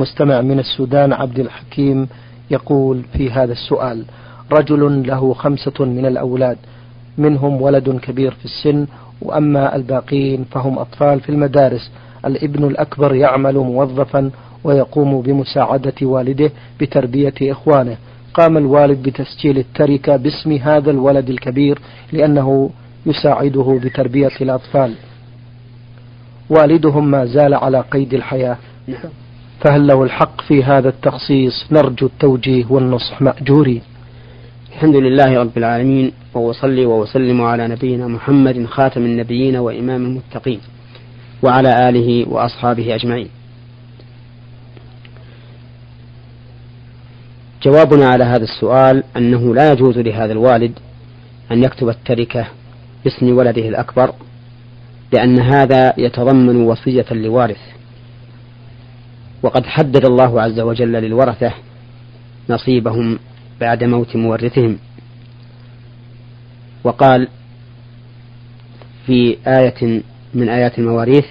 [0.00, 2.08] مستمع من السودان عبد الحكيم
[2.50, 4.04] يقول في هذا السؤال
[4.52, 6.58] رجل له خمسة من الأولاد
[7.18, 8.86] منهم ولد كبير في السن
[9.22, 11.90] وأما الباقين فهم أطفال في المدارس
[12.24, 14.30] الابن الأكبر يعمل موظفا
[14.64, 16.50] ويقوم بمساعدة والده
[16.80, 17.96] بتربية إخوانه.
[18.34, 21.78] قام الوالد بتسجيل التركة باسم هذا الولد الكبير
[22.12, 22.70] لأنه
[23.06, 24.94] يساعده بتربية الأطفال.
[26.50, 28.56] والدهم ما زال على قيد الحياة.
[28.86, 29.25] نعم.
[29.60, 33.82] فهل له الحق في هذا التخصيص؟ نرجو التوجيه والنصح مأجورين
[34.72, 40.60] الحمد لله رب العالمين وأصلي وأسلم على نبينا محمد خاتم النبيين وإمام المتقين
[41.42, 43.28] وعلى آله وأصحابه أجمعين.
[47.62, 50.78] جوابنا على هذا السؤال أنه لا يجوز لهذا الوالد
[51.52, 52.46] أن يكتب التركة
[53.04, 54.14] باسم ولده الأكبر
[55.12, 57.75] لأن هذا يتضمن وصية لوارث.
[59.46, 61.52] وقد حدد الله عز وجل للورثة
[62.50, 63.18] نصيبهم
[63.60, 64.78] بعد موت مورثهم.
[66.84, 67.28] وقال
[69.06, 70.02] في آية
[70.34, 71.24] من آيات المواريث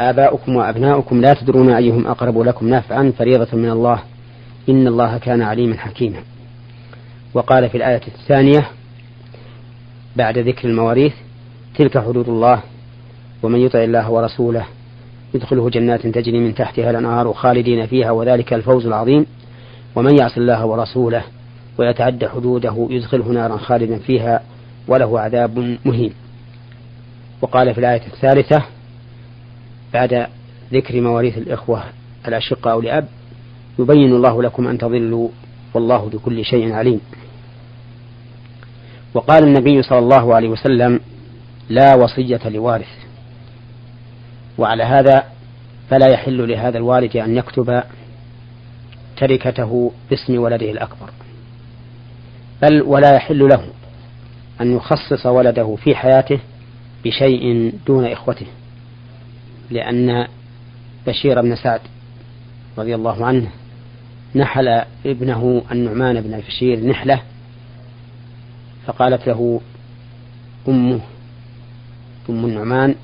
[0.00, 4.02] آباؤكم وأبناؤكم لا تدرون أيهم أقرب لكم نافعا فريضة من الله.
[4.68, 6.22] إن الله كان عليما حكيما.
[7.34, 8.70] وقال في الآية الثانية
[10.16, 11.12] بعد ذكر المواريث
[11.74, 12.62] تلك حدود الله
[13.42, 14.66] ومن يطع الله ورسوله
[15.34, 19.26] يدخله جنات تجري من تحتها الأنهار خالدين فيها وذلك الفوز العظيم.
[19.96, 21.22] ومن يعص الله ورسوله
[21.78, 24.42] ويتعدى حدوده يدخله نارا خالدا فيها
[24.88, 26.12] وله عذاب مهين.
[27.42, 28.62] وقال في الآية الثالثة
[29.92, 30.26] بعد
[30.72, 31.82] ذكر مواريث الإخوة
[32.28, 33.08] الأشقاء لأب
[33.78, 35.28] يبين الله لكم أن تضلوا
[35.74, 37.00] والله بكل شيء عليم.
[39.14, 41.00] وقال النبي صلى الله عليه وسلم
[41.68, 42.99] لا وصية لوارث.
[44.60, 45.24] وعلى هذا
[45.90, 47.82] فلا يحل لهذا الوالد أن يكتب
[49.16, 51.10] تركته باسم ولده الأكبر.
[52.62, 53.64] بل ولا يحل له
[54.60, 56.38] أن يخصص ولده في حياته
[57.04, 58.46] بشيء دون إخوته
[59.70, 60.26] لأن
[61.06, 61.80] بشير بن سعد
[62.78, 63.50] رضي الله عنه
[64.34, 64.68] نحل
[65.06, 67.22] ابنه النعمان بن بشير نحلة
[68.86, 69.60] فقالت له
[70.68, 71.00] أمه
[72.30, 72.94] أم النعمان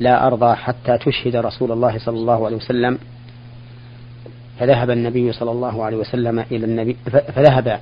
[0.00, 2.98] لا أرضى حتى تشهد رسول الله صلى الله عليه وسلم.
[4.58, 7.80] فذهب النبي صلى الله عليه وسلم إلى النبي فذهب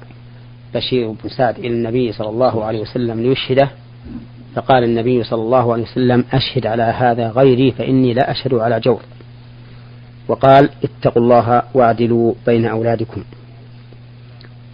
[0.75, 3.71] بشير بن سعد إلى النبي صلى الله عليه وسلم ليشهده.
[4.55, 9.03] فقال النبي صلى الله عليه وسلم أشهد على هذا غيري فإني لا أشهد على جور.
[10.29, 13.25] وقال اتقوا الله واعدلوا بين أولادكم.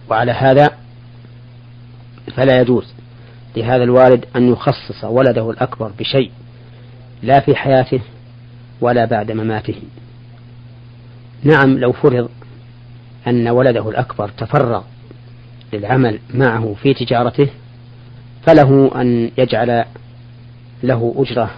[0.09, 0.69] وعلى هذا
[2.35, 2.93] فلا يجوز
[3.55, 6.31] لهذا الوالد أن يخصص ولده الأكبر بشيء.
[7.23, 8.01] لا في حياته
[8.81, 9.81] ولا بعد مماته.
[11.43, 12.29] نعم لو فرض
[13.27, 14.83] أن ولده الأكبر تفرغ
[15.73, 17.49] للعمل معه في تجارته
[18.45, 19.85] فله أن يجعل
[20.83, 21.51] له أجرة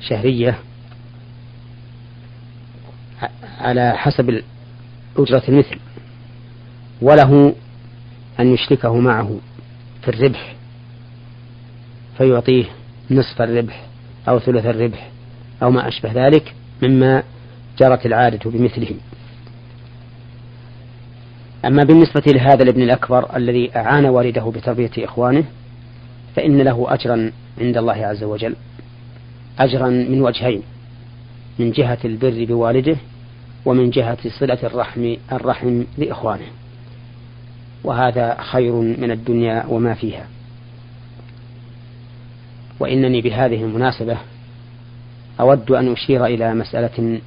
[0.00, 0.58] شهرية
[3.58, 4.42] على حسب
[5.18, 5.78] أجرة المثل
[7.02, 7.54] وله
[8.40, 9.38] أن يشركه معه
[10.02, 10.54] في الربح
[12.18, 12.64] فيعطيه
[13.10, 13.82] نصف الربح
[14.28, 15.10] أو ثلث الربح
[15.62, 17.22] أو ما أشبه ذلك مما
[17.78, 18.90] جرت العادة بمثله
[21.64, 25.44] أما بالنسبة لهذا الابن الأكبر الذي أعان والده بتربية إخوانه
[26.36, 28.56] فإن له أجرا عند الله عز وجل
[29.58, 30.62] أجرا من وجهين
[31.58, 32.96] من جهة البر بوالده
[33.66, 36.46] ومن جهة صلة الرحم الرحم لإخوانه.
[37.84, 40.26] وهذا خير من الدنيا وما فيها.
[42.80, 44.18] وإنني بهذه المناسبة
[45.40, 47.20] أود أن أشير إلى مسألة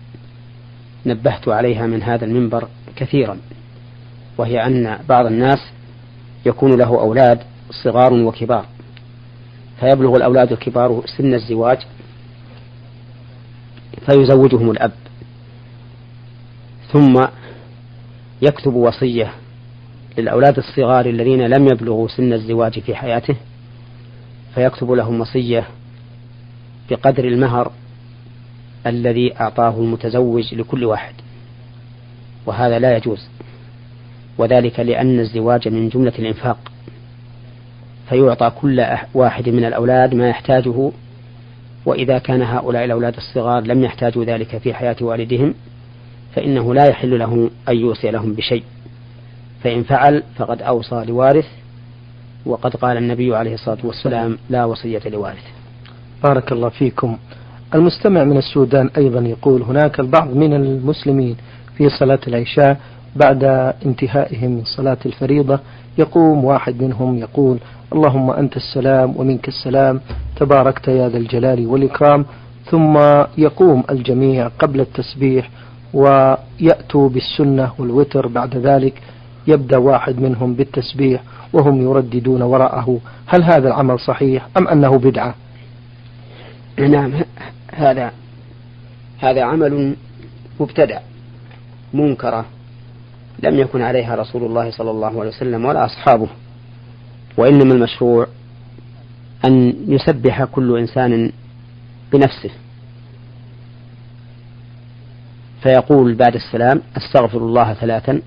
[1.05, 3.37] نبهت عليها من هذا المنبر كثيرا
[4.37, 5.59] وهي أن بعض الناس
[6.45, 7.39] يكون له أولاد
[7.83, 8.65] صغار وكبار.
[9.79, 11.77] فيبلغ الأولاد الكبار سن الزواج
[14.05, 14.91] فيزوجهم الأب.
[16.91, 17.25] ثم
[18.41, 19.33] يكتب وصية
[20.17, 23.35] للأولاد الصغار الذين لم يبلغوا سن الزواج في حياته
[24.55, 25.67] فيكتب لهم وصية
[26.89, 27.71] بقدر المهر
[28.87, 31.13] الذي أعطاه المتزوج لكل واحد.
[32.45, 33.27] وهذا لا يجوز.
[34.37, 36.71] وذلك لأن الزواج من جملة الإنفاق.
[38.09, 40.91] فيعطى كل واحد من الأولاد ما يحتاجه
[41.85, 45.53] وإذا كان هؤلاء الأولاد الصغار لم يحتاجوا ذلك في حياة والدهم
[46.35, 48.63] فإنه لا يحل له أن يوصي لهم بشيء.
[49.63, 51.62] فإن فعل فقد أوصى لوارث
[52.45, 55.43] وقد قال النبي عليه الصلاة والسلام لا وصية لوارث
[56.23, 57.17] بارك الله فيكم.
[57.75, 61.35] المستمع من السودان أيضا يقول هناك البعض من المسلمين
[61.77, 62.77] في صلاة العشاء
[63.15, 63.43] بعد
[63.85, 65.59] انتهائهم من صلاة الفريضة
[65.97, 67.57] يقوم واحد منهم يقول
[67.93, 70.01] اللهم أنت السلام ومنك السلام
[70.35, 72.25] تباركت يا ذا الجلال والإكرام.
[72.71, 72.97] ثم
[73.37, 75.49] يقوم الجميع قبل التسبيح
[75.93, 79.01] ويأتوا بالسنة والوتر بعد ذلك.
[79.47, 81.23] يبدأ واحد منهم بالتسبيح
[81.53, 82.99] وهم يرددون وراءه.
[83.27, 85.35] هل هذا العمل صحيح أم أنه بدعة؟
[86.79, 87.13] نعم
[87.73, 88.11] هذا
[89.19, 89.95] هذا عمل
[90.59, 90.99] مبتدع
[91.93, 92.45] منكرة
[93.43, 96.27] لم يكن عليها رسول الله صلى الله عليه وسلم ولا أصحابه.
[97.37, 98.27] وإنما المشروع
[99.45, 101.31] أن يسبح كل إنسان
[102.13, 102.49] بنفسه.
[105.63, 108.21] فيقول بعد السلام أستغفر الله ثلاثا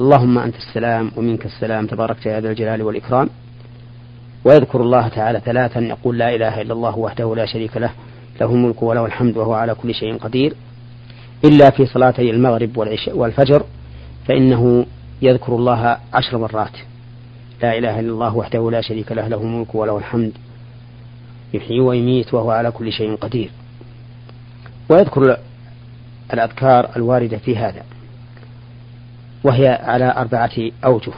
[0.00, 3.28] اللهم أنت السلام ومنك السلام تباركت يا ذا الجلال والإكرام.
[4.44, 7.90] ويذكر الله تعالى ثلاثا يقول لا إله إلا الله وحده لا شريك له
[8.40, 10.54] له الملك وله الحمد وهو على كل شيء قدير.
[11.44, 12.76] إلا في صلاتي المغرب
[13.14, 13.64] والفجر
[14.28, 14.86] فإنه
[15.22, 16.76] يذكر الله عشر مرات.
[17.62, 20.32] لا إله إلا الله وحده لا شريك له له الملك وله الحمد.
[21.54, 23.50] يحيي ويميت وهو على كل شيء قدير.
[24.88, 25.36] ويذكر
[26.32, 27.82] الأذكار الواردة في هذا.
[29.44, 30.50] وهي على أربعة
[30.84, 31.12] أوجه.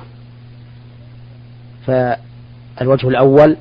[1.87, 3.56] فالوجه الأول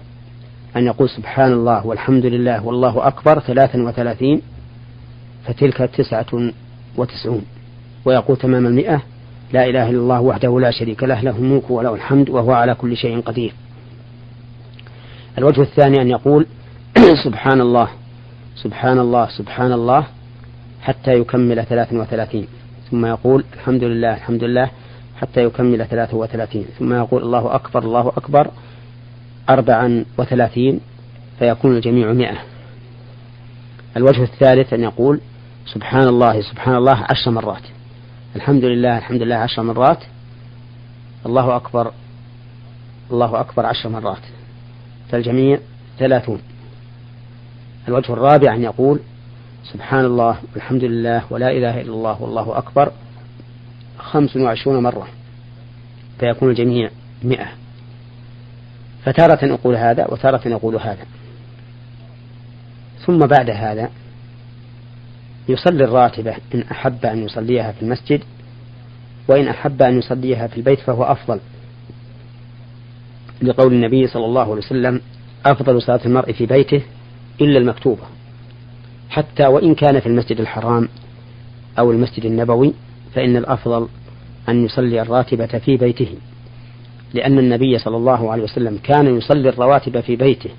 [0.76, 4.42] أن يقول سبحان الله والحمد لله والله أكبر ثلاثا وثلاثين
[5.46, 6.52] فتلك تسعة
[6.98, 7.46] وتسعون.
[8.06, 9.02] ويقول تمام المئة
[9.54, 12.98] لا إله إلا الله وحده لا شريك له له الملك وله الحمد وهو على كل
[12.98, 13.54] شيء قدير.
[15.38, 16.46] الوجه الثاني أن يقول
[17.26, 17.88] سبحان الله
[18.56, 20.08] سبحان الله سبحان الله
[20.82, 22.48] حتى يكمل ثلاث وثلاثين.
[22.94, 24.70] ثم يقول الحمد لله الحمد لله
[25.22, 26.66] حتى يكمل ثلاث وثلاثين.
[26.80, 28.52] ثم يقول الله أكبر الله أكبر
[29.50, 30.80] أربعا وثلاثين
[31.40, 32.38] فيكون الجميع مئة.
[33.98, 35.20] الوجه الثالث أن يقول
[35.66, 37.64] سبحان الله سبحان الله عشر مرات.
[38.36, 40.04] الحمد لله الحمد لله عشر مرات.
[41.26, 41.92] الله أكبر
[43.12, 44.24] الله أكبر عشر مرات.
[45.12, 45.60] فالجميع
[46.00, 46.42] ثلاثون.
[47.88, 49.00] الوجه الرابع أن يقول
[49.64, 52.92] سبحان الله والحمد لله ولا إله إلا الله والله أكبر.
[53.98, 55.08] خمس وعشرون مرة
[56.20, 56.90] فيكون الجميع
[57.24, 57.48] مئة.
[59.06, 61.06] فتارة أقول هذا وتارة أقول هذا.
[63.06, 63.90] ثم بعد هذا
[65.50, 68.22] يصلي الراتبة إن أحب أن يصليها في المسجد
[69.28, 71.40] وإن أحب أن يصليها في البيت فهو أفضل.
[73.42, 75.02] لقول النبي صلى الله عليه وسلم
[75.46, 76.82] أفضل صلاة المرء في بيته
[77.42, 78.04] إلا المكتوبة.
[79.14, 80.90] حتى وإن كان في المسجد الحرام
[81.80, 82.74] أو المسجد النبوي
[83.14, 83.88] فإن الأفضل
[84.50, 86.08] أن يصلي الراتبة في بيته.
[87.14, 90.50] لأن النبي صلى الله عليه وسلم كان يصلي الرواتب في بيته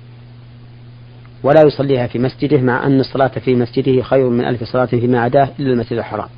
[1.43, 5.49] ولا يصليها في مسجده مع أن الصلاة في مسجده خير من ألف صلاة فيما عداه
[5.59, 6.29] إلا المسجد الحرام.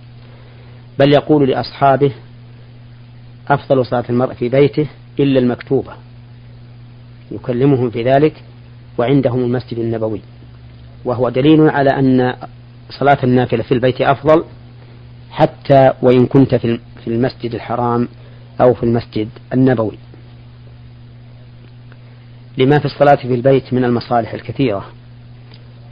[1.00, 2.12] بل يقول لأصحابه
[3.48, 4.88] أفضل صلاة المرء في بيته
[5.20, 5.94] إلا المكتوبة.
[7.32, 8.34] يكلمهم في ذلك
[8.98, 10.22] وعندهم المسجد النبوي.
[11.08, 12.36] وهو دليل على أن
[12.90, 14.44] صلاة النافلة في البيت أفضل
[15.32, 18.08] حتى وإن كنت في المسجد الحرام
[18.62, 19.98] أو في المسجد النبوي.
[22.58, 24.86] لما في الصلاة في البيت من المصالح الكثيرة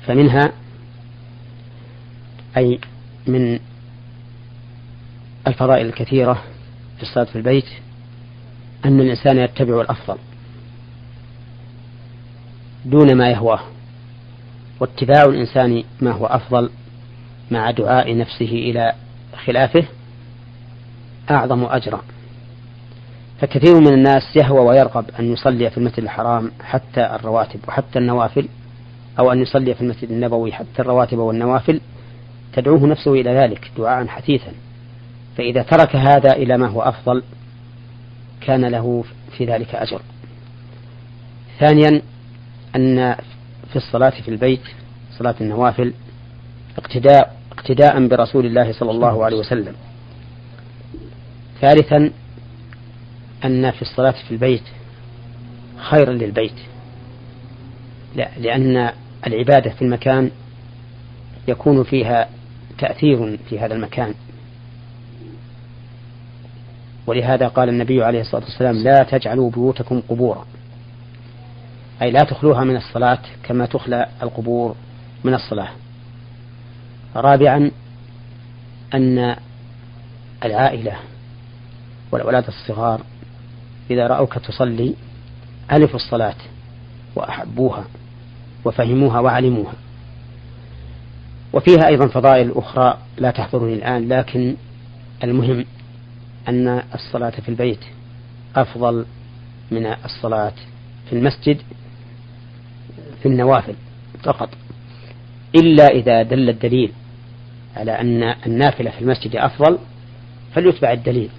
[0.08, 0.52] فمنها
[2.58, 2.80] أي
[3.28, 3.60] من
[5.48, 6.34] الفضائل الكثيرة
[6.98, 7.66] في الصلاة في البيت
[8.86, 10.18] أن الإنسان يتبع الأفضل
[12.86, 13.60] دون ما يهواه.
[14.80, 16.70] واتباع الإنسان ما هو أفضل
[17.52, 18.94] مع دعاء نفسه إلى
[19.46, 19.84] خلافه
[21.32, 22.02] أعظم أجرا.
[23.42, 28.48] فكثير من الناس يهوى ويرغب أن يصلي في المسجد الحرام حتى الرواتب وحتى النوافل
[29.20, 31.82] أو أن يصلي في المسجد النبوي حتى الرواتب والنوافل.
[32.54, 34.52] تدعوه نفسه إلى ذلك دعاء حثيثا.
[35.38, 37.24] فإذا ترك هذا إلى ما هو أفضل
[38.42, 39.04] كان له
[39.38, 40.02] في ذلك أجر.
[41.60, 42.02] ثانيا
[42.76, 43.16] أن
[43.76, 44.62] في الصلاة في البيت
[45.18, 45.94] صلاة النوافل
[46.78, 49.76] اقتداء اقتداء برسول الله صلى الله عليه وسلم.
[51.62, 52.12] ثالثا
[53.46, 54.64] أن في الصلاة في البيت
[55.78, 56.56] خير للبيت.
[58.16, 58.92] لا لأن
[59.28, 60.32] العبادة في المكان
[61.48, 62.30] يكون فيها
[62.78, 64.14] تأثير في هذا المكان.
[67.08, 70.46] ولهذا قال النبي عليه الصلاة والسلام لا تجعلوا بيوتكم قبورا.
[72.02, 74.76] أي لا تخلوها من الصلاة كما تخلى القبور
[75.24, 75.70] من الصلاة.
[77.16, 77.72] رابعا
[78.94, 79.36] أن
[80.44, 80.96] العائلة
[82.12, 83.02] والأولاد الصغار
[83.92, 84.96] إذا رأوك تصلي
[85.72, 86.36] ألفوا الصلاة
[87.16, 87.86] وأحبوها
[88.66, 89.74] وفهموها وعلموها.
[91.54, 94.56] وفيها أيضا فضائل أخرى لا تحضرني الآن لكن
[95.24, 95.66] المهم
[96.48, 97.80] أن الصلاة في البيت
[98.56, 99.06] أفضل
[99.72, 100.54] من الصلاة
[101.10, 101.62] في المسجد
[103.26, 103.74] في النوافل
[104.24, 104.50] فقط
[105.56, 106.92] إلا إذا دل الدليل
[107.76, 109.78] على أن النافلة في المسجد أفضل
[110.54, 111.30] فليتبع الدليل.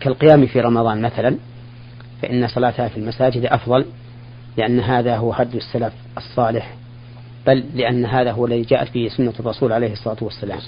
[0.00, 1.36] كالقيام في رمضان مثلا
[2.22, 3.84] فإن صلاتها في المساجد أفضل
[4.56, 6.74] لأن هذا هو هدي السلف الصالح
[7.46, 10.58] بل لأن هذا هو الذي جاءت به سنة الرسول عليه الصلاة والسلام.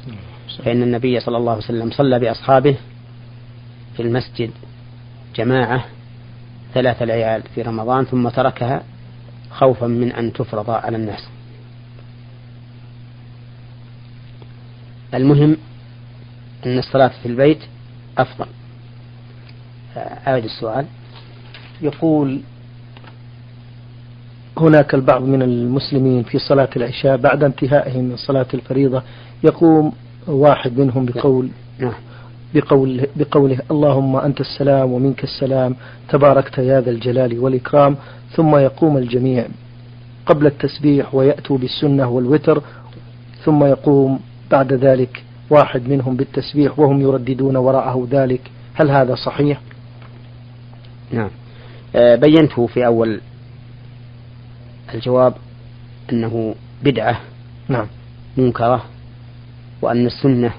[0.64, 2.76] فإن النبي صلى الله عليه وسلم صلى بأصحابه
[3.97, 4.50] في المسجد
[5.37, 5.85] جماعة
[6.75, 8.83] ثلاث ليال في رمضان ثم تركها
[9.50, 11.28] خوفا من أن تفرض على الناس.
[15.14, 15.57] المهم
[16.67, 17.59] أن الصلاة في البيت
[18.19, 18.47] أفضل.
[20.26, 20.87] أعد السؤال.
[21.83, 22.40] يقول
[24.57, 29.02] هناك البعض من المسلمين في صلاة العشاء بعد انتهائهم من صلاة الفريضة
[29.45, 29.93] يقوم
[30.26, 31.93] واحد منهم بقول نعم.
[32.55, 35.76] بقول بقوله اللهم أنت السلام ومنك السلام
[36.09, 37.97] تباركت يا ذا الجلال والإكرام
[38.31, 39.47] ثم يقوم الجميع
[40.26, 42.62] قبل التسبيح ويأتوا بالسنة والوتر
[43.45, 48.40] ثم يقوم بعد ذلك واحد منهم بالتسبيح وهم يرددون وراءه ذلك.
[48.75, 49.61] هل هذا صحيح؟
[51.11, 51.31] نعم.
[51.97, 53.21] آه، بينته في أول
[54.95, 55.35] الجواب
[56.12, 57.21] أنه بدعة
[57.69, 57.87] نعم.
[58.37, 58.85] منكرة
[59.83, 60.52] وأن السنة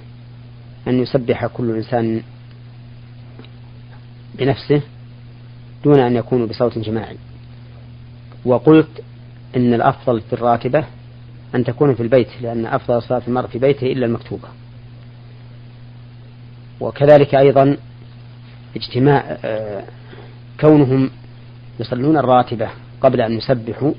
[0.88, 2.22] أن يسبح كل إنسان
[4.36, 4.82] بنفسه
[5.84, 7.18] دون أن يكون بصوت جماعي.
[8.46, 9.04] وقلت
[9.56, 10.86] إن الأفضل في الراتبة
[11.56, 14.48] أن تكون في البيت لأن أفضل صلاة المرء في بيته إلا المكتوبة.
[16.80, 17.78] وكذلك أيضا
[18.76, 19.84] اجتماع آه،
[20.60, 21.10] كونهم
[21.80, 22.70] يصلون الراتبة
[23.02, 23.94] قبل أن يسبحوا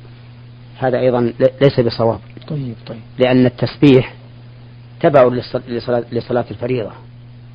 [0.78, 1.32] هذا أيضا
[1.62, 2.20] ليس بصواب.
[2.49, 3.00] طيب طيب.
[3.18, 4.14] لأن التسبيح
[5.00, 5.28] تبع
[5.69, 6.92] لصلاة, لصلاة الفريضة.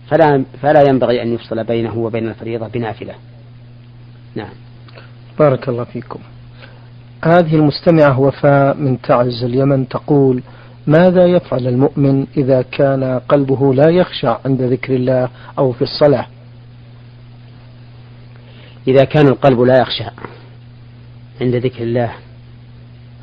[0.07, 3.13] فلا فلا ينبغي أن يفصل بينه وبين الفريضة بنافلة.
[4.35, 4.53] نعم.
[5.39, 6.19] بارك الله فيكم.
[7.25, 10.43] هذه المستمعة وفاء من تعز اليمن تقول
[10.87, 16.27] ماذا يفعل المؤمن إذا كان قلبه لا يخشع عند ذكر الله أو في الصلاة؟
[18.87, 20.09] إذا كان القلب لا يخشع
[21.41, 22.11] عند ذكر الله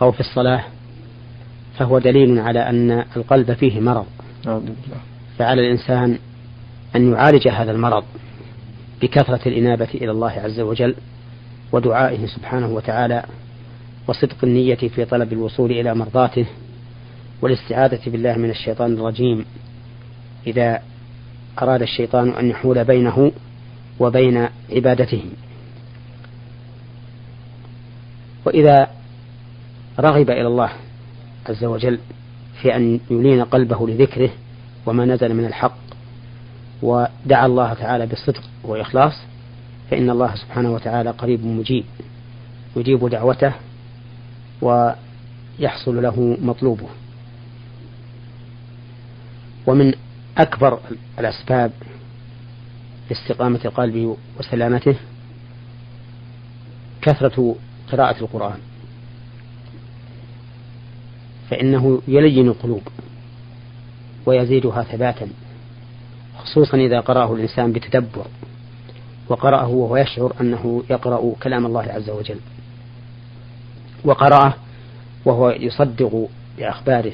[0.03, 0.65] أو في الصلاة
[1.79, 4.07] فهو دليل على أن القلب فيه مرض.
[5.39, 6.19] فعلى الإنسان
[6.97, 8.05] أن يعالج هذا المرض
[9.03, 10.95] بكثرة الإنابة إلى الله عز وجل
[11.73, 13.25] ودعائه سبحانه وتعالى
[14.09, 16.47] وصدق النية في طلب الوصول إلى مرضاته
[17.43, 19.45] والاستعاذة بالله من الشيطان الرجيم.
[20.47, 20.83] إذا
[21.63, 23.33] أراد الشيطان أن يحول بينه
[24.01, 25.23] وبين عبادته.
[28.45, 28.91] وإذا
[30.01, 30.71] رغب إلى الله
[31.49, 31.99] عز وجل
[32.61, 34.31] في أن يلين قلبه لذكره
[34.87, 35.77] وما نزل من الحق
[36.83, 39.13] ودعا الله تعالى بالصدق وإخلاص
[39.91, 41.85] فإن الله سبحانه وتعالى قريب مجيب
[42.77, 43.53] يجيب دعوته
[44.63, 46.89] ويحصل له مطلوبه.
[49.67, 49.95] ومن
[50.39, 50.81] أكبر
[51.19, 51.73] الأسباب
[53.11, 54.95] لاستقامة القلب وسلامته
[57.03, 57.57] كثرة
[57.93, 58.59] قراءة القرآن.
[61.53, 62.83] فإنه يلين القلوب
[64.27, 65.29] ويزيدها ثباتا
[66.39, 68.27] خصوصا إذا قرأه الإنسان بتدبر
[69.29, 72.37] وقرأه وهو يشعر أنه يقرأ كلام الله عز وجل
[74.05, 74.55] وقرأه
[75.25, 76.29] وهو يصدق
[76.59, 77.13] بأخباره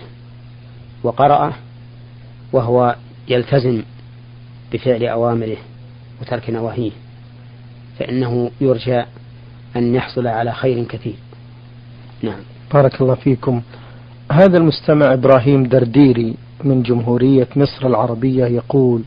[1.02, 1.52] وقرأه
[2.52, 2.96] وهو
[3.28, 3.82] يلتزم
[4.72, 5.58] بفعل أوامره
[6.20, 6.90] وترك نواهيه
[7.98, 9.04] فإنه يرجى
[9.76, 11.16] أن يحصل على خير كثير.
[12.22, 12.40] نعم.
[12.74, 13.62] بارك الله فيكم.
[14.32, 19.02] هذا المستمع إبراهيم درديري من جمهورية مصر العربية يقول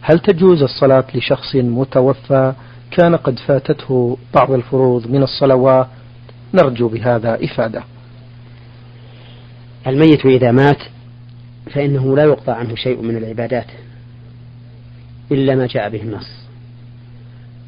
[0.00, 2.52] هل تجوز الصلاة لشخص متوفى
[2.90, 5.86] كان قد فاتته بعض الفروض من الصلوات؟
[6.54, 7.82] نرجو بهذا إفادة.
[9.86, 10.82] الميت إذا مات
[11.74, 13.66] فإنه لا يقطع عنه شيء من العبادات
[15.32, 16.28] إلا ما جاء به النص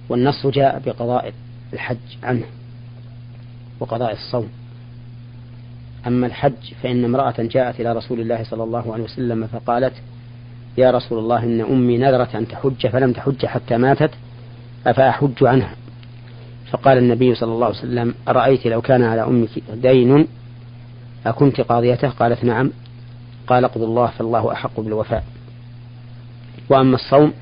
[0.09, 1.33] والنص جاء بقضاء
[1.73, 2.45] الحج عنه
[3.81, 4.49] وقضاء الصوم.
[6.07, 9.93] أما الحج فإن امرأة جاءت إلى رسول الله صلى الله عليه وسلم فقالت
[10.79, 14.11] يا رسول الله إن أمي نذرت أن تحج فلم تحج حتى ماتت
[14.87, 15.75] أفأحج عنها؟
[16.71, 20.27] فقال النبي صلى الله عليه وسلم أرأيت لو كان على أمك دين
[21.27, 22.71] أكنت قاضيته قالت نعم.
[23.47, 25.25] قال اقض الله فالله أحق بالوفاء.
[26.69, 27.33] وأما الصوم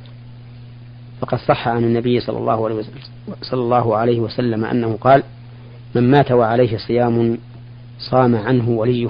[1.20, 2.94] فقد صح عن النبي صلى الله عليه وسلم,
[3.42, 5.22] صلى الله عليه وسلم أنه قال
[5.94, 7.38] من مات وعليه صيام
[7.98, 9.08] صام عنه وليه.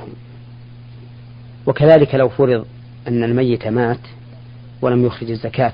[1.66, 2.66] وكذلك لو فرض
[3.08, 4.00] أن الميت مات
[4.82, 5.72] ولم يخرج الزكاة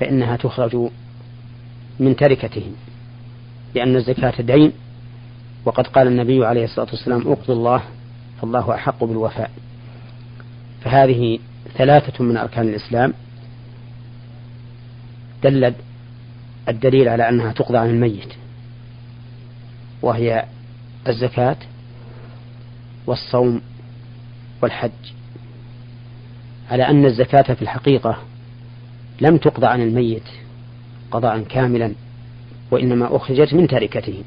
[0.00, 0.90] فإنها تخرج
[2.00, 2.72] من تركته
[3.74, 4.72] لأن الزكاة دين.
[5.64, 7.82] وقد قال النبي عليه الصلاة والسلام اقضوا الله
[8.40, 9.50] فالله أحق بالوفاء.
[10.84, 11.38] فهذه
[11.74, 13.12] ثلاثة من أركان الإسلام.
[15.42, 15.74] دل
[16.68, 18.34] الدليل على أنها تقضى عن الميت
[20.02, 20.44] وهي
[21.08, 21.56] الزكاة
[23.06, 23.60] والصوم
[24.62, 24.90] والحج.
[26.70, 28.16] على أن الزكاة في الحقيقة
[29.20, 30.28] لم تقضى عن الميت
[31.10, 31.94] قضاء كاملا
[32.70, 34.22] وإنما أخرجت من تركته.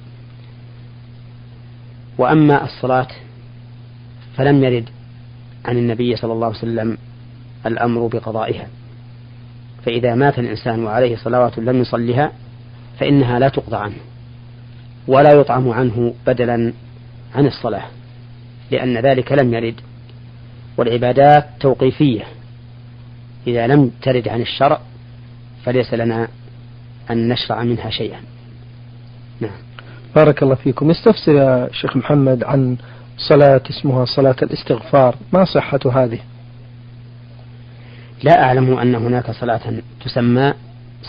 [2.18, 3.08] وأما الصلاة
[4.36, 4.90] فلم يرد
[5.66, 6.98] عن النبي صلى الله عليه وسلم
[7.66, 8.68] الأمر بقضائها.
[9.86, 12.32] فإذا مات الإنسان وعليه صلوات لم يصلها
[13.00, 14.13] فإنها لا تقضى عنه.
[15.08, 16.74] ولا يطعم عنه بدلا
[17.36, 17.84] عن الصلاة
[18.72, 19.76] لأن ذلك لم يرد
[20.78, 22.24] والعبادات توقيفية.
[23.48, 24.80] إذا لم ترد عن الشرع
[25.66, 26.28] فليس لنا
[27.12, 28.20] أن نشرع منها شيئا.
[29.40, 29.52] نعم.
[30.16, 30.90] بارك الله فيكم.
[30.90, 32.78] استفسر يا شيخ محمد عن
[33.18, 35.16] صلاة اسمها صلاة الاستغفار.
[35.34, 36.20] ما صحة هذه؟
[38.24, 39.62] لا أعلم أن هناك صلاة
[40.06, 40.54] تسمى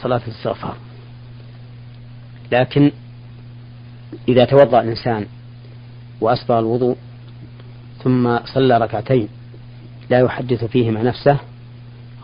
[0.03, 0.77] صلاة الاستغفار
[2.53, 2.91] لكن
[4.29, 5.27] إذا توضأ الإنسان
[6.21, 6.97] وأسبغ الوضوء
[8.03, 9.29] ثم صلى ركعتين
[10.11, 11.39] لا يحدث فيهما نفسه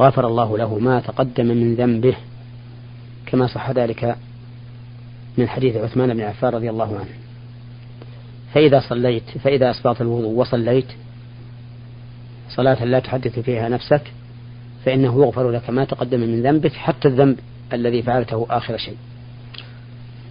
[0.00, 2.16] غفر الله له ما تقدم من ذنبه
[3.26, 4.16] كما صح ذلك
[5.38, 7.09] من حديث عثمان بن عفان رضي الله عنه.
[8.54, 10.87] فإذا صليت فإذا أسبغت الوضوء وصليت
[12.49, 14.02] صلاة لا تحدث فيها نفسك
[14.85, 17.38] فإنه يغفر لك ما تقدم من ذنبك حتى الذنب
[17.73, 18.97] الذي فعلته آخر شيء.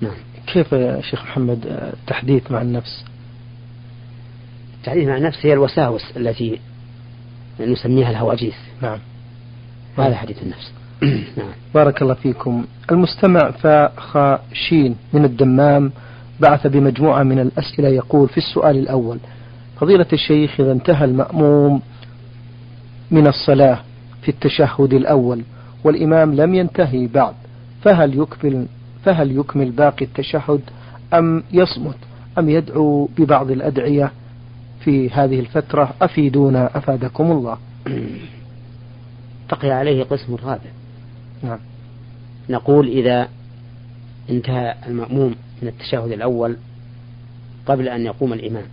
[0.02, 0.16] نعم.
[0.48, 3.06] كيف يا شيخ محمد التحديث مع النفس؟
[4.80, 6.60] التحديث مع النفس هي الوساوس التي
[7.60, 9.00] نسميها الهواجيس نعم.
[9.98, 10.72] وهذا حديث النفس.
[11.38, 11.52] نعم.
[11.74, 12.66] بارك الله فيكم.
[12.92, 15.92] المستمع فخاشين من الدمام
[16.40, 19.20] بعث بمجموعة من الأسئلة يقول في السؤال الأول
[19.80, 21.82] فضيلة الشيخ إذا انتهى المأموم
[23.12, 23.80] من الصلاة
[24.22, 25.42] في التشهد الأول
[25.84, 27.34] والإمام لم ينتهي بعد
[27.82, 28.66] فهل يكمل
[29.06, 30.62] فهل يكمل باقي التشهد
[31.14, 31.98] أم يصمت؟
[32.38, 34.12] أم يدعو ببعض الأدعية
[34.80, 37.58] في هذه الفترة؟ أفيدونا أفادكم الله.
[39.52, 40.72] بقي عليه قسم رابع.
[41.44, 41.60] نعم.
[42.50, 43.30] نقول إذا
[44.30, 46.58] انتهى المأموم من التشهد الأول
[47.66, 48.66] قبل أن يقوم الإمام.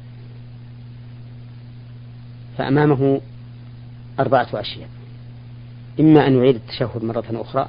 [2.58, 3.20] فأمامه
[4.20, 4.88] أربعة أشياء.
[6.00, 7.68] إما أن يعيد التشهد مرة أخرى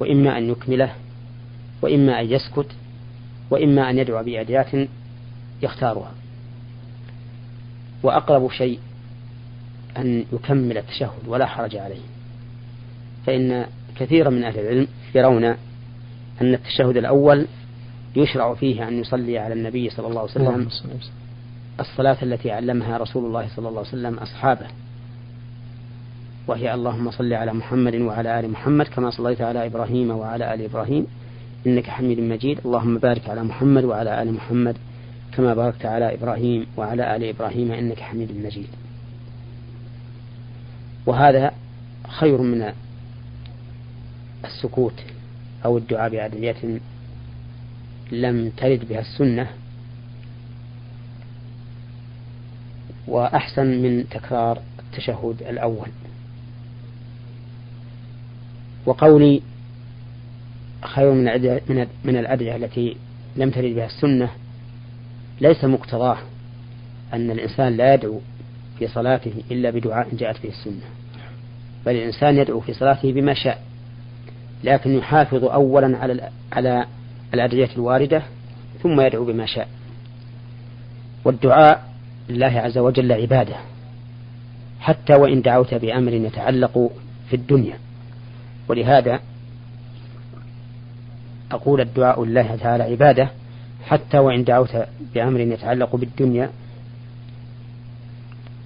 [0.00, 0.92] وإما أن يكمله
[1.84, 2.66] وإما أن يسكت
[3.50, 4.88] وإما أن يدعو بأديات
[5.62, 6.12] يختارها.
[8.02, 8.78] وأقرب شيء
[9.96, 12.00] أن يكمل التشهد ولا حرج عليه.
[13.26, 13.66] فإن
[13.96, 17.46] كثيرا من أهل العلم يرون أن التشهد الأول
[18.16, 20.68] يشرع فيه أن يصلي على النبي صلى الله عليه وسلم.
[21.80, 24.66] الصلاة التي علمها رسول الله صلى الله عليه وسلم أصحابه.
[26.46, 31.06] وهي اللهم صل على محمد وعلى آل محمد كما صليت على إبراهيم وعلى آل إبراهيم.
[31.66, 32.58] إنك حميد مجيد.
[32.64, 34.76] اللهم بارك على محمد وعلى آل محمد
[35.32, 38.68] كما باركت على إبراهيم وعلى آل إبراهيم إنك حميد مجيد.
[41.06, 41.52] وهذا
[42.08, 42.72] خير من
[44.44, 45.02] السكوت
[45.64, 46.80] أو الدعاء بأدعية
[48.12, 49.46] لم ترد بها السنة
[53.08, 55.88] وأحسن من تكرار التشهد الأول.
[58.86, 59.42] وقولي
[60.86, 61.24] خير من
[61.68, 62.96] من من الأدعية التي
[63.36, 64.30] لم ترد بها السنة
[65.40, 66.18] ليس مقتضاه
[67.12, 68.20] أن الإنسان لا يدعو
[68.78, 70.84] في صلاته إلا بدعاء جاءت به السنة.
[71.86, 73.62] بل الإنسان يدعو في صلاته بما شاء
[74.64, 76.86] لكن يحافظ أولا على على
[77.34, 78.22] الأدعية الواردة
[78.82, 79.68] ثم يدعو بما شاء.
[81.24, 81.88] والدعاء
[82.28, 83.56] لله عز وجل عبادة
[84.80, 86.90] حتى وإن دعوت بأمر يتعلق
[87.30, 87.78] في الدنيا.
[88.68, 89.20] ولهذا
[91.54, 93.30] أقول الدعاء لله تعالى عبادة
[93.84, 94.76] حتى وإن دعوت
[95.14, 96.50] بأمر يتعلق بالدنيا.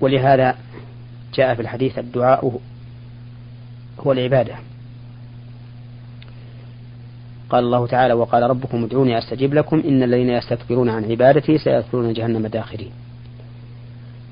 [0.01, 0.55] ولهذا
[1.35, 2.61] جاء في الحديث الدعاء
[4.01, 4.55] هو العبادة.
[7.51, 12.47] قال الله تعالى وقال ربكم ادعوني أستجب لكم إن الذين يستكبرون عن عبادتي سيدخلون جهنم
[12.47, 12.91] داخرين.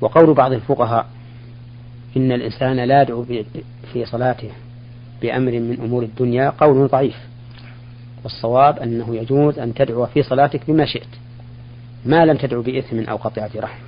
[0.00, 1.06] وقول بعض الفقهاء
[2.16, 3.24] إن الإنسان لا يدعو
[3.92, 4.50] في صلاته
[5.22, 7.16] بأمر من أمور الدنيا قول ضعيف.
[8.26, 11.08] والصواب أنه يجوز أن تدعو في صلاتك بما شئت
[12.06, 13.82] ما لم تدعو بإثم أو قطيعة رحم.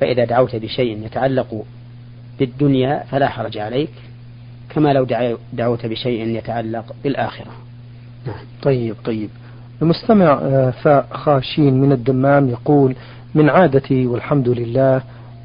[0.00, 1.64] فإذا دعوت بشيء يتعلق
[2.38, 3.90] بالدنيا فلا حرج عليك
[4.74, 5.06] كما لو
[5.52, 7.50] دعوت بشيء يتعلق بالآخرة.
[8.26, 8.44] نعم.
[8.62, 9.30] طيب طيب.
[9.82, 12.96] المستمع آه، فخاشين من الدمام يقول
[13.34, 15.02] من عادتي والحمد لله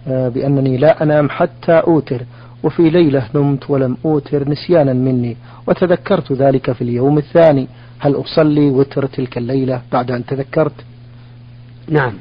[0.08, 2.22] آه، بأنني لا أنام حتى أوتر
[2.64, 5.38] وفي ليلة نمت ولم أوتر نسيانا مني
[5.68, 7.68] وتذكرت ذلك في اليوم الثاني
[8.00, 10.74] هل أصلي وتر تلك الليلة بعد أن تذكرت؟
[11.88, 12.14] نعم.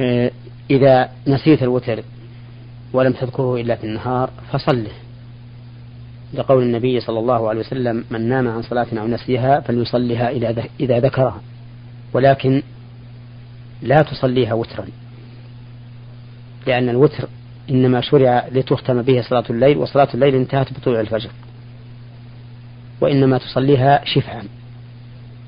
[0.00, 0.30] آه،
[0.70, 2.02] إذا نسيت الوتر
[2.92, 4.90] ولم تذكره إلا في النهار فصله.
[6.34, 10.30] لقول النبي صلى الله عليه وسلم من نام عن صلاة أو نسيها فليصليها
[10.80, 11.40] إذا ذكرها.
[12.12, 12.62] ولكن
[13.82, 14.86] لا تصليها وترا
[16.66, 17.28] لأن الوتر
[17.70, 21.30] إنما شرع لتختم به صلاة الليل وصلاة الليل انتهت بطلوع الفجر
[23.00, 24.42] وإنما تصليها شفعا.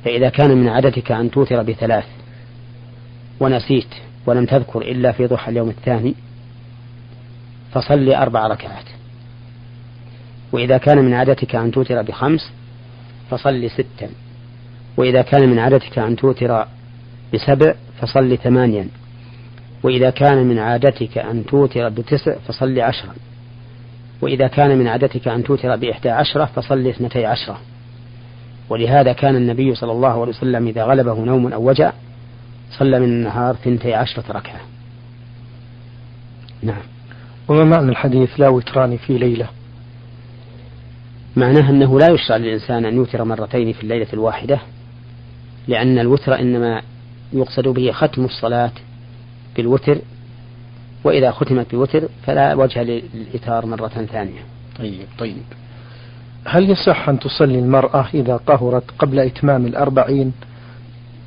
[0.04, 2.04] فإذا كان من عادتك أن توتر بثلاث
[3.40, 3.88] ونسيت
[4.26, 6.14] ولم تذكر إلا في ضحى اليوم الثاني
[7.72, 8.84] فصل أربع ركعات.
[10.52, 12.52] وإذا كان من عادتك أن توتر بخمس
[13.30, 14.08] فصل ستا.
[14.96, 16.66] وإذا كان من عادتك أن توتر
[17.34, 18.86] بسبع فصل ثمانيا.
[19.82, 23.14] وإذا كان من عادتك أن توتر بتسع فصل عشرا.
[24.22, 27.60] وإذا كان من عادتك أن توتر بإحدى عشرة فصل اثنتي عشرة.
[28.70, 31.92] ولهذا كان النبي صلى الله عليه وسلم إذا غلبه نوم أو وجع
[32.78, 34.60] صلى من النهار ثنتي عشرة ركعة.
[36.62, 36.82] نعم.
[37.48, 39.46] وما معنى الحديث لا وتران في ليلة؟
[41.36, 44.60] معناه أنه لا يشرع للإنسان أن يوتر مرتين في الليلة الواحدة
[45.68, 46.82] لأن الوتر إنما
[47.32, 48.72] يقصد به ختم الصلاة
[49.56, 49.98] بالوتر
[51.04, 54.40] وإذا ختمت بوتر فلا وجه للإتار مرة ثانية.
[54.78, 55.42] طيب طيب.
[56.44, 60.32] هل يصح أن تصلي المرأة إذا طهرت قبل إتمام الأربعين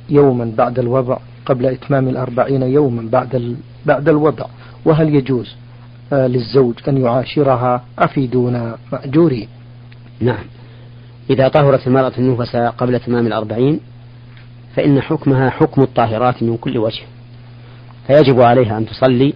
[0.08, 4.46] يوما بعد الوضع؟ قبل إتمام الأربعين يوما بعد بعد الوضع.
[4.84, 5.54] وهل يجوز
[6.12, 9.48] آه، للزوج أن يعاشرها أفيدونا مأجورين؟
[10.20, 10.44] نعم.
[11.30, 13.80] إذا طهرت المرأة النفساء قبل تمام الأربعين
[14.76, 17.02] فإن حكمها حكم الطاهرات من كل وجه.
[18.06, 19.34] فيجب عليها أن تصلي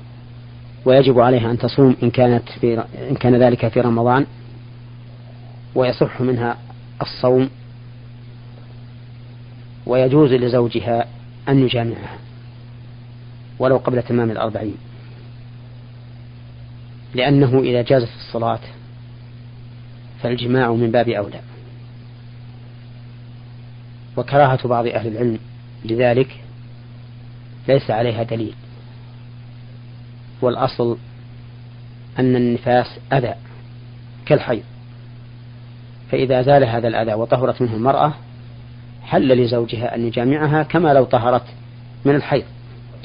[0.85, 4.27] ويجب عليها أن تصوم إن كانت في إن كان ذلك في رمضان.
[5.75, 6.57] ويصح منها
[7.03, 7.51] الصوم
[9.87, 11.07] ويجوز لزوجها
[11.49, 12.19] أن يجامعها
[13.59, 14.77] ولو قبل تمام الأربعين.
[17.15, 18.61] لأنه إذا جازت الصلاة
[20.23, 21.41] فالجماع من باب أولى.
[24.17, 25.39] وكراهة بعض أهل العلم
[25.85, 26.41] لذلك
[27.69, 28.55] ليس عليها دليل.
[30.43, 30.99] والأصل
[32.19, 33.35] أن النفاس أذى
[34.27, 34.63] كالحيض.
[36.11, 38.13] فإذا زال هذا الأذى وطهرت منه المرأة
[39.03, 41.45] حل لزوجها أن يجامعها كما لو طهرت
[42.05, 42.45] من الحيض.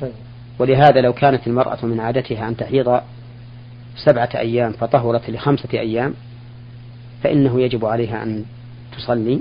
[0.01, 0.11] طيب.
[0.59, 3.01] ولهذا لو كانت المرأة من عادتها أن تحيض
[3.95, 6.13] سبعة أيام فطهرت لخمسة أيام
[7.23, 8.45] فإنه يجب عليها أن
[8.97, 9.39] تصلي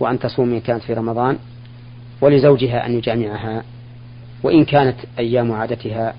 [0.00, 1.38] وأن تصوم إن كانت في رمضان
[2.20, 3.64] ولزوجها أن يجامعها.
[4.42, 6.14] وإن كانت أيام عادتها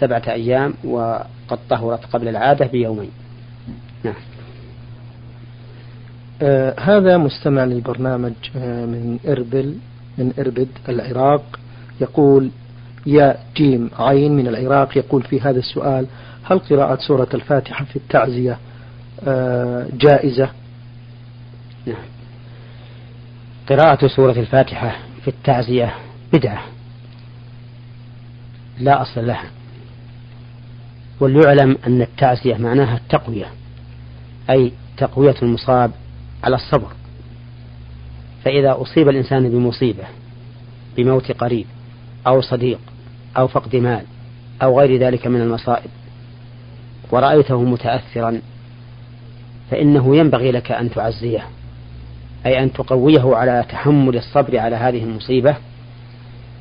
[0.00, 3.10] سبعة أيام وقد طهرت قبل العادة بيومين.
[4.04, 4.14] نعم.
[6.42, 9.74] آه هذا مستمع للبرنامج آه من إربل
[10.18, 11.60] من إربد العراق.
[12.00, 12.50] يقول
[13.06, 14.96] يا جيم عين من العراق.
[14.98, 16.06] يقول في هذا السؤال
[16.44, 18.58] هل قراءة سورة الفاتحة في التعزية
[19.28, 20.50] آه جائزة؟
[21.86, 22.04] نعم.
[23.68, 25.94] قراءة سورة الفاتحة في التعزية
[26.32, 26.64] بدعة.
[28.80, 29.50] لا أصل لها.
[31.20, 33.46] وليعلم أن التعزية معناها التقوية
[34.50, 35.90] أي تقوية المصاب
[36.46, 36.92] على الصبر.
[38.44, 40.04] فإذا أصيب الإنسان بمصيبة
[40.96, 41.66] بموت قريب
[42.26, 42.78] أو صديق
[43.36, 44.04] أو فقد مال
[44.62, 45.90] أو غير ذلك من المصائب
[47.10, 48.40] ورأيته متأثرا
[49.70, 51.46] فإنه ينبغي لك أن تعزيه
[52.46, 55.56] أي أن تقويه على تحمل الصبر على هذه المصيبة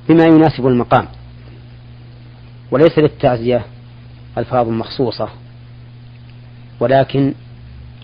[0.09, 1.07] بما يناسب المقام.
[2.71, 3.65] وليس للتعزية
[4.37, 5.29] ألفاظ مخصوصة
[6.79, 7.33] ولكن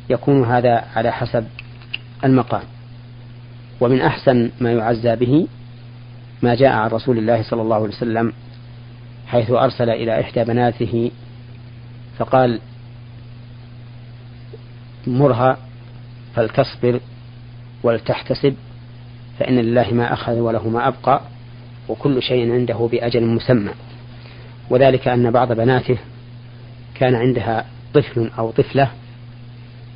[0.09, 1.45] يكون هذا على حسب
[2.23, 2.63] المقام.
[3.81, 5.47] ومن أحسن ما يعزى به
[6.41, 8.33] ما جاء عن رسول الله صلى الله عليه وسلم
[9.27, 11.11] حيث أرسل إلى إحدى بناته
[12.17, 12.59] فقال
[15.07, 15.57] مرها
[16.35, 16.99] فلتصبر
[17.83, 18.55] ولتحتسب
[19.39, 21.21] فإن لله ما أخذ وله ما أبقى
[21.89, 23.71] وكل شيء عنده بأجل مسمى.
[24.69, 25.97] وذلك أن بعض بناته
[26.95, 28.91] كان عندها طفل أو طفلة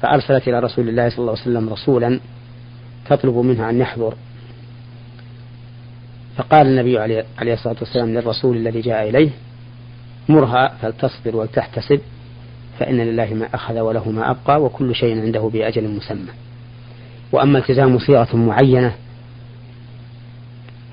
[0.05, 2.19] فأرسلت إلى رسول الله صلى الله عليه وسلم رسولا
[3.09, 4.13] تطلب منه أن يحضر.
[6.37, 6.99] فقال النبي
[7.39, 9.29] عليه الصلاة والسلام للرسول الذي جاء إليه
[10.29, 12.01] مرها فلتصبر ولتحتسب
[12.79, 16.31] فإن لله ما أخذ وله ما أبقى وكل شيء عنده بأجل مسمى.
[17.31, 18.95] وأما التزام صيغة معينة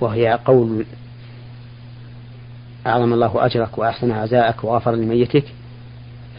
[0.01, 0.85] وهي قول
[2.87, 5.45] أعظم الله أجرك وأحسن عزاءك وغفر لميتك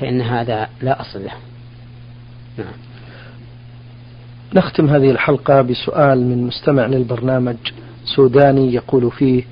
[0.01, 1.52] فإن هذا لا أصل له.
[2.57, 2.73] نعم.
[4.55, 7.55] نختم هذه الحلقة بسؤال من مستمع للبرنامج
[8.15, 9.43] سوداني يقول فيه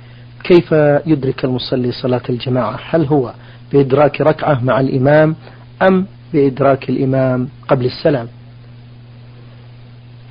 [0.43, 0.71] كيف
[1.05, 3.33] يدرك المصلي صلاة الجماعة؟ هل هو
[3.73, 5.35] بإدراك ركعة مع الإمام
[5.81, 8.27] أم بإدراك الإمام قبل السلام؟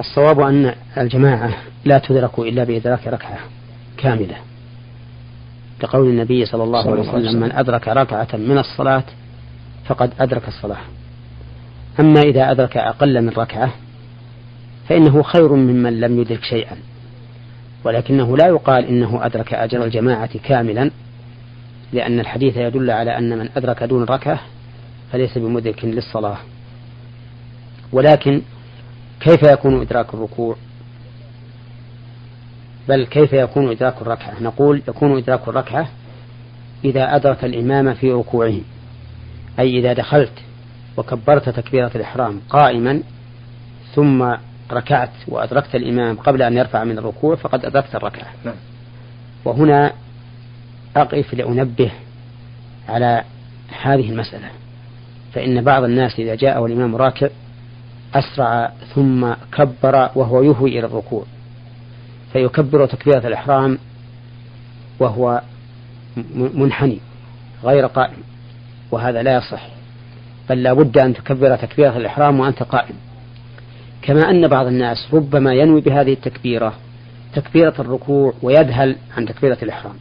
[0.00, 1.54] الصواب أن الجماعة
[1.84, 3.38] لا تدرك إلا بإدراك ركعة
[3.96, 4.36] كاملة.
[5.82, 7.40] لقول النبي صلى الله عليه وسلم.
[7.40, 9.04] من أدرك ركعة من الصلاة
[9.84, 10.80] فقد أدرك الصلاة.
[12.00, 13.72] أما إذا أدرك أقل من ركعة
[14.88, 16.76] فإنه خير ممن لم يدرك شيئا.
[17.84, 20.90] ولكنه لا يقال إنه أدرك أجر الجماعة كاملا
[21.92, 24.40] لأن الحديث يدل على أن من أدرك دون ركعة
[25.12, 26.36] فليس بمدرك للصلاة.
[27.92, 28.42] ولكن
[29.20, 30.56] كيف يكون إدراك الركوع؟
[32.88, 35.88] بل كيف يكون إدراك الركعة؟ نقول يكون إدراك الركعة
[36.84, 38.60] إذا أدرك الإمام في ركوعه
[39.58, 40.32] أي إذا دخلت
[41.00, 43.02] وكبرت تكبيرة الإحرام قائما
[43.94, 44.34] ثم
[44.72, 48.28] ركعت وأدركت الإمام قبل أن يرفع من الركوع فقد أدركت الركعة.
[48.44, 48.54] نعم.
[49.44, 49.92] وهنا
[50.96, 51.92] أقف لأنبه
[52.88, 53.24] على
[53.82, 54.48] هذه المسألة.
[55.32, 57.28] فإن بعض الناس إذا جاء والإمام راكع
[58.14, 61.24] أسرع ثم كبر وهو يهوي إلى الركوع.
[62.32, 63.78] فيكبر تكبيرة الإحرام
[64.98, 65.42] وهو
[66.36, 67.00] منحني
[67.64, 68.22] غير قائم.
[68.90, 69.79] وهذا لا يصح.
[70.50, 72.94] بل لا بد أن تكبر تكبيرة الإحرام وأنت قائم.
[74.02, 76.74] كما أن بعض الناس ربما ينوي بهذه التكبيرة
[77.34, 79.94] تكبيرة الركوع ويذهل عن تكبيرة الإحرام.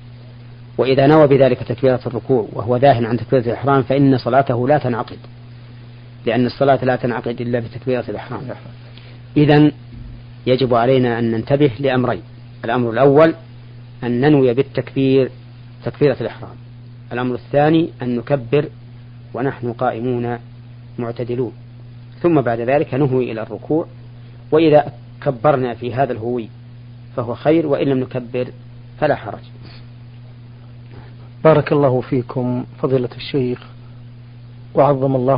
[0.77, 5.17] وإذا نوى بذلك تكبيرة الركوع وهو ذاهل عن تكبيرة الإحرام فإن صلاته لا تنعقد
[6.25, 8.41] لأن الصلاة لا تنعقد إلا بتكبيرة الإحرام.
[9.37, 9.71] إذا
[10.47, 12.21] يجب علينا أن ننتبه لأمرين.
[12.65, 13.33] الأمر الأول
[14.03, 15.31] أن ننوي بالتكبير
[15.85, 16.55] تكبيرة الإحرام.
[17.13, 18.69] الأمر الثاني أن نكبر
[19.33, 20.37] ونحن قائمون
[20.99, 21.51] معتدلون.
[22.21, 23.87] ثم بعد ذلك نهوي إلى الركوع
[24.51, 26.49] وإذا كبرنا في هذا الهوي
[27.15, 28.47] فهو خير وإن لم نكبر
[28.99, 29.43] فلا حرج.
[31.43, 33.67] بارك الله فيكم فضيلة الشيخ
[34.75, 35.37] وعظم الله